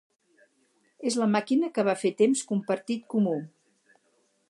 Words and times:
És 1.09 1.17
la 1.25 1.27
màquina 1.35 1.71
que 1.77 1.87
va 1.89 1.97
fer 2.05 2.13
temps 2.25 2.43
compartit 2.53 3.07
comú. 3.15 3.37